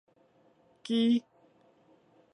[0.83, 1.21] 吱